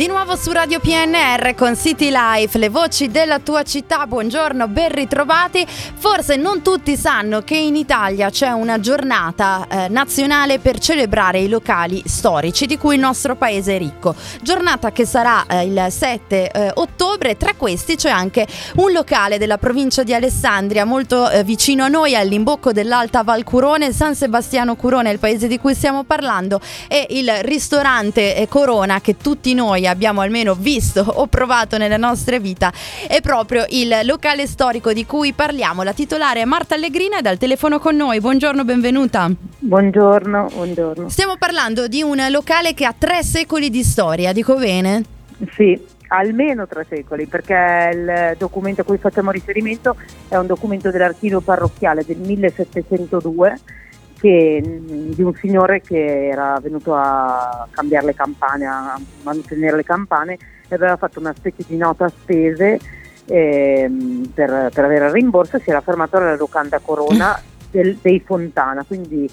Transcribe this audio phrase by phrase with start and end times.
[0.00, 4.06] Di nuovo su Radio PNR con City Life, le voci della tua città.
[4.06, 5.66] Buongiorno, ben ritrovati.
[5.68, 11.50] Forse non tutti sanno che in Italia c'è una giornata eh, nazionale per celebrare i
[11.50, 14.14] locali storici di cui il nostro paese è ricco.
[14.40, 17.36] Giornata che sarà eh, il 7 eh, ottobre.
[17.36, 18.46] Tra questi c'è anche
[18.76, 23.92] un locale della provincia di Alessandria, molto eh, vicino a noi, all'imbocco dell'Alta Val Curone,
[23.92, 26.58] San Sebastiano Curone, il paese di cui stiamo parlando,
[26.88, 32.38] e il ristorante eh, Corona che tutti noi abbiamo almeno visto o provato nella nostra
[32.38, 32.72] vita
[33.06, 35.82] è proprio il locale storico di cui parliamo.
[35.82, 38.20] La titolare è Marta Allegrina è dal telefono con noi.
[38.20, 39.30] Buongiorno, benvenuta.
[39.58, 41.08] Buongiorno, buongiorno.
[41.08, 45.04] Stiamo parlando di un locale che ha tre secoli di storia, dico bene?
[45.54, 45.78] Sì,
[46.08, 49.96] almeno tre secoli, perché il documento a cui facciamo riferimento
[50.28, 53.58] è un documento dell'archivio parrocchiale del 1702
[54.20, 59.84] che, mm, di un signore che era venuto a cambiare le campane, a mantenere le
[59.84, 60.38] campane
[60.68, 62.78] e aveva fatto una specie di nota a spese
[63.24, 63.90] eh,
[64.34, 67.40] per, per, avere il rimborso si era fermato alla locanda Corona
[67.70, 69.28] del, dei Fontana, quindi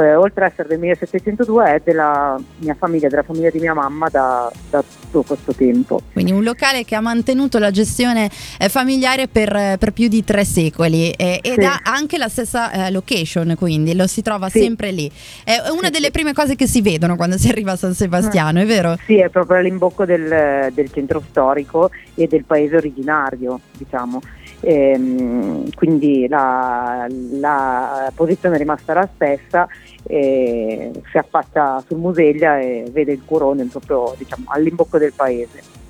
[0.00, 4.08] eh, oltre ad essere del 1702 è della mia famiglia, della famiglia di mia mamma
[4.08, 6.00] da, da tutto questo tempo.
[6.12, 10.44] Quindi un locale che ha mantenuto la gestione eh, familiare per, per, più di tre
[10.44, 11.64] secoli eh, ed sì.
[11.64, 14.60] ha anche la stessa eh, location, quindi lo si trova sì.
[14.60, 15.10] sempre lì.
[15.44, 18.60] È una sì, delle prime cose che si vedono quando si arriva a San Sebastiano,
[18.60, 18.96] è vero?
[19.04, 24.20] Sì, è proprio all'imbocco del, del centro storico e del paese originario, diciamo.
[24.64, 29.66] Ehm, quindi la, la, posizione è rimasta la stessa,
[30.04, 35.80] eh, si affaccia sul Museglia e vede il Curone proprio diciamo, all'imbocco del paese.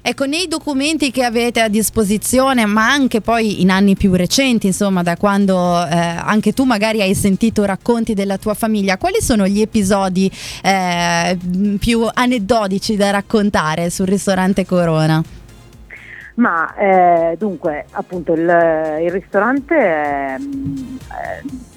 [0.00, 5.02] Ecco, nei documenti che avete a disposizione, ma anche poi in anni più recenti, insomma,
[5.02, 5.54] da quando
[5.86, 10.30] eh, anche tu magari hai sentito racconti della tua famiglia, quali sono gli episodi
[10.62, 11.36] eh,
[11.78, 15.22] più aneddotici da raccontare sul ristorante Corona?
[16.38, 20.38] Ma eh, dunque, appunto, il, il ristorante eh,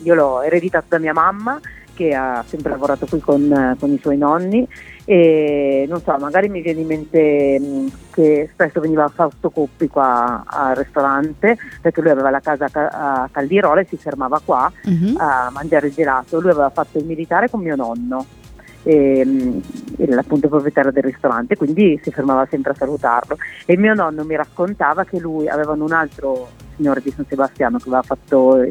[0.03, 1.59] io l'ho ereditato da mia mamma
[1.93, 4.67] che ha sempre lavorato qui con, con, i suoi nonni
[5.03, 10.43] e non so, magari mi viene in mente mh, che spesso veniva Fausto Coppi qua
[10.45, 15.15] al ristorante perché lui aveva la casa a Caldirola e si fermava qua uh-huh.
[15.17, 16.39] a mangiare il gelato.
[16.39, 18.25] Lui aveva fatto il militare con mio nonno
[18.83, 19.59] e,
[20.01, 23.37] e appunto proprietario del ristorante, quindi si fermava sempre a salutarlo.
[23.65, 27.89] E mio nonno mi raccontava che lui avevano un altro signore di San Sebastiano che
[28.01, 28.61] fatto,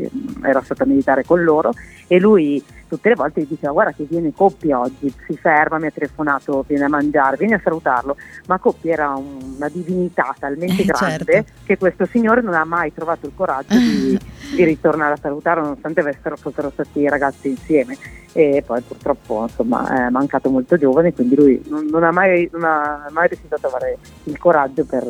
[0.43, 1.73] era stato a militare con loro
[2.09, 5.87] e lui tutte le volte gli diceva guarda che viene Coppi oggi, si ferma, mi
[5.87, 8.17] ha telefonato, viene a mangiare, viene a salutarlo,
[8.49, 11.53] ma Coppi era un, una divinità talmente eh, grande certo.
[11.65, 14.19] che questo signore non ha mai trovato il coraggio di,
[14.57, 17.97] di ritornare a salutarlo nonostante avessero, fossero stati ragazzi insieme
[18.33, 22.65] e poi purtroppo insomma è mancato molto giovane quindi lui non, non, ha, mai, non
[22.65, 25.05] ha, mai, riuscito a trovare il coraggio per,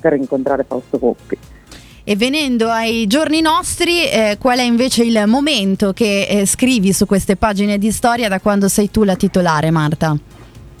[0.00, 1.38] per incontrare Fausto Coppi.
[2.08, 7.06] E venendo ai giorni nostri, eh, qual è invece il momento che eh, scrivi su
[7.06, 10.16] queste pagine di storia da quando sei tu la titolare, Marta?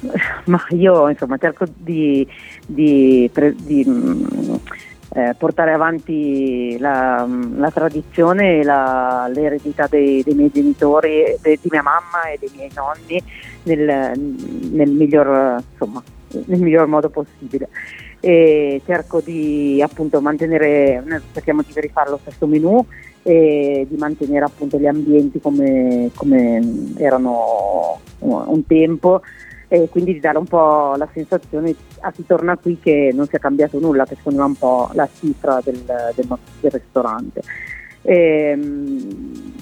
[0.46, 2.26] Ma io insomma cerco di,
[2.66, 4.54] di, di mm,
[5.16, 11.68] eh, portare avanti la, la tradizione e la, l'eredità dei, dei, miei genitori, de, di
[11.70, 13.22] mia mamma e dei miei nonni
[13.62, 14.12] nel,
[14.72, 16.02] nel, miglior, insomma,
[16.44, 17.68] nel miglior modo possibile.
[18.20, 21.02] E cerco di appunto mantenere,
[21.32, 22.84] cerchiamo di rifare lo stesso menù
[23.22, 29.22] e di mantenere appunto gli ambienti come, come erano un tempo
[29.68, 33.36] e quindi di dare un po' la sensazione a chi torna qui che non si
[33.36, 35.82] è cambiato nulla, che secondo un po' la cifra del,
[36.14, 37.42] del, del ristorante.
[38.02, 39.52] E, ehm,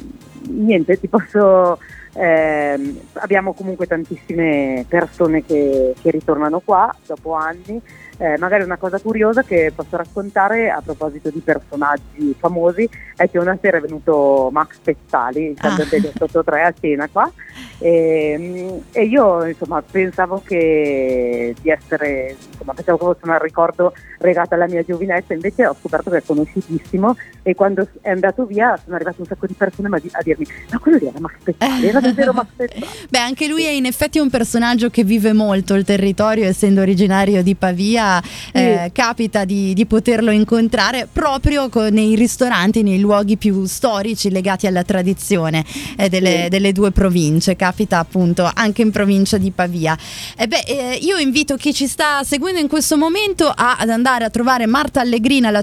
[0.48, 1.78] niente, ti posso
[2.14, 7.80] eh, abbiamo comunque tantissime persone che, che ritornano qua dopo anni.
[8.16, 13.38] Eh, magari una cosa curiosa che posso raccontare a proposito di personaggi famosi è che
[13.38, 15.98] una sera è venuto Max Pezzali, il cantante ah.
[15.98, 17.32] di 883 a cena qua.
[17.78, 23.92] E, ehm, e, io insomma pensavo che di essere, insomma pensavo che fosse un ricordo
[24.18, 28.78] legato alla mia giovinezza, invece ho scoperto che è conosciutissimo e quando è andato via
[28.82, 32.00] sono arrivate un sacco di persone a dirmi ma quello lì era Max Pezzali, era
[32.12, 32.46] davvero.
[33.08, 37.42] Beh anche lui è in effetti un personaggio che vive molto il territorio essendo originario
[37.42, 38.22] di Pavia
[38.52, 44.66] eh, capita di, di, poterlo incontrare proprio con, nei ristoranti, nei luoghi più storici legati
[44.66, 45.64] alla tradizione
[45.96, 49.96] eh, delle, delle, due province, capita appunto anche in provincia di Pavia.
[50.36, 54.24] Eh beh, eh, io invito chi ci sta seguendo in questo momento a, ad andare
[54.24, 55.62] a trovare Marta Allegrina, la,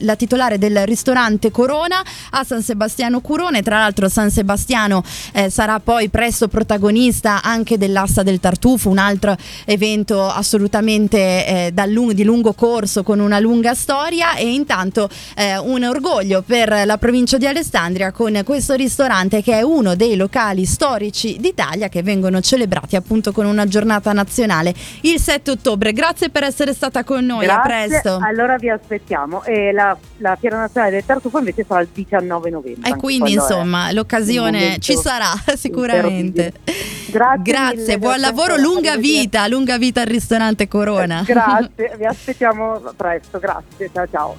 [0.00, 5.02] la titolare del ristorante Corona a San Sebastiano Curone, tra l'altro San Sebastiano
[5.32, 9.36] eh, sarà poi presto protagonista anche dell'Assa del Tartufo, un altro
[9.66, 11.18] evento assolutamente
[11.74, 16.86] eh, lungo, di lungo corso con una lunga storia e intanto eh, un orgoglio per
[16.86, 22.02] la provincia di Alessandria con questo ristorante che è uno dei locali storici d'Italia che
[22.02, 24.72] vengono celebrati appunto con una giornata nazionale
[25.02, 25.92] il 7 ottobre.
[25.92, 28.18] Grazie per essere stata con noi, Grazie, a presto.
[28.22, 32.88] Allora vi aspettiamo e la, la Fiera Nazionale del Tartufo invece sarà il 19 novembre.
[32.88, 36.52] E quindi insomma l'occasione ci sarà sicuramente.
[37.10, 41.22] Grazie, Grazie buon lavoro, lunga vita, lunga vita al ristorante Corona.
[41.26, 44.36] Grazie, vi aspettiamo presto, grazie, ciao ciao.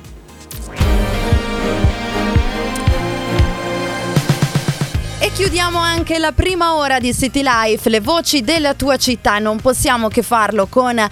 [5.33, 9.39] Chiudiamo anche la prima ora di City Life, le voci della tua città.
[9.39, 11.09] Non possiamo che farlo con eh,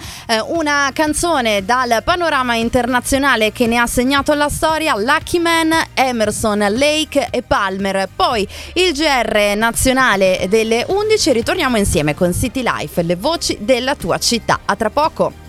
[0.48, 7.28] una canzone dal panorama internazionale che ne ha segnato la storia, Lucky Man, Emerson, Lake
[7.30, 8.08] e Palmer.
[8.14, 11.32] Poi il GR nazionale delle 11.
[11.32, 14.60] Ritorniamo insieme con City Life, le voci della tua città.
[14.66, 15.48] A tra poco.